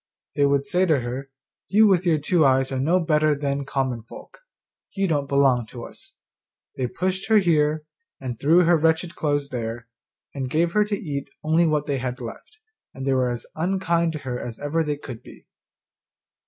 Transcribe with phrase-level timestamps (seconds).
[0.35, 1.29] They would say to her,
[1.67, 4.39] 'You with your two eyes are no better than common folk;
[4.95, 6.15] you don't belong to us.'
[6.75, 7.83] They pushed her here,
[8.19, 9.87] and threw her wretched clothes there,
[10.33, 12.57] and gave her to eat only what they left,
[12.95, 15.45] and they were as unkind to her as ever they could be.